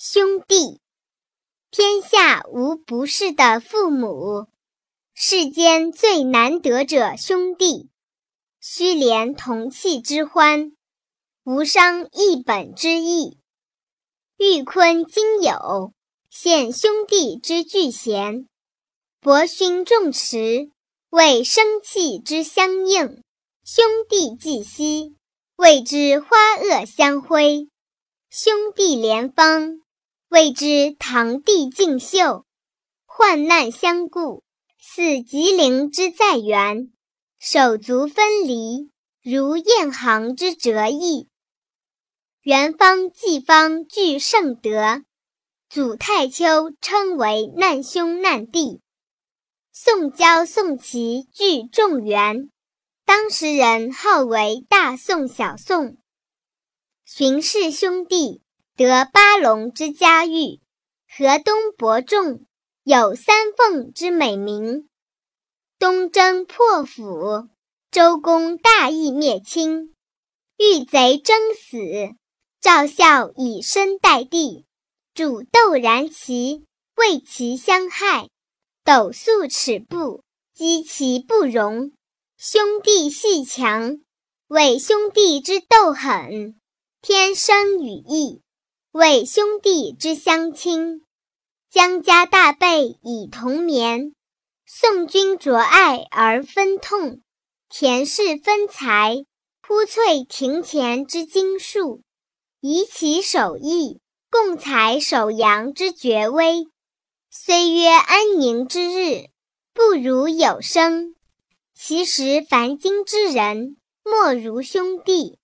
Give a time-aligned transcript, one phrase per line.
[0.00, 0.80] 兄弟，
[1.72, 4.46] 天下无不是的父母，
[5.12, 7.90] 世间最难得者兄弟。
[8.60, 10.70] 须怜同气之欢，
[11.42, 13.40] 无伤一本之义。
[14.36, 15.92] 玉坤今有，
[16.30, 18.46] 现兄弟之聚贤；
[19.18, 20.70] 博勋重持，
[21.10, 23.20] 为生气之相应。
[23.64, 25.16] 兄弟既息，
[25.56, 27.68] 谓之花萼相辉；
[28.30, 29.80] 兄弟连芳。
[30.28, 32.44] 谓之堂弟敬秀，
[33.06, 34.44] 患难相顾，
[34.78, 36.90] 似吉灵之在原；
[37.38, 38.90] 手足分离，
[39.22, 41.30] 如雁行之折翼。
[42.42, 45.02] 元方季方具圣德，
[45.70, 48.82] 祖太丘称为难兄难弟。
[49.72, 52.50] 宋郊宋齐具众元，
[53.06, 55.96] 当时人号为大宋小宋。
[57.06, 58.42] 荀氏兄弟。
[58.86, 60.60] 得八龙之家誉，
[61.08, 62.46] 河东伯仲，
[62.84, 64.88] 有三凤之美名。
[65.80, 67.48] 东征破釜，
[67.90, 69.96] 周公大义灭亲，
[70.58, 72.14] 遇贼争死，
[72.60, 74.64] 赵孝以身代帝，
[75.12, 78.28] 煮豆燃其，为其相害，
[78.84, 80.22] 斗粟尺布，
[80.54, 81.90] 击其不容。
[82.36, 83.98] 兄弟戏强，
[84.46, 86.60] 为兄弟之斗狠，
[87.02, 88.40] 天生与义。
[88.98, 91.04] 为兄弟之相亲，
[91.70, 94.12] 姜家大备以同眠。
[94.66, 97.20] 宋君酌爱而分痛，
[97.68, 99.24] 田氏分财，
[99.60, 102.02] 铺翠庭前之精术，
[102.60, 104.00] 以其手艺，
[104.32, 106.66] 共采守阳之绝微。
[107.30, 109.28] 虽曰安宁之日，
[109.72, 111.14] 不如有生。
[111.72, 115.37] 其实凡今之人，莫如兄弟。